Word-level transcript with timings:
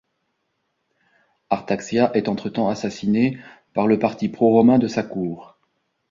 Artaxias 1.51 2.09
est 2.15 2.27
entre-temps 2.27 2.69
assassiné 2.69 3.37
par 3.75 3.85
le 3.85 3.99
parti 3.99 4.29
pro-romain 4.29 4.79
de 4.79 4.87
sa 4.87 5.03
cour. 5.03 5.59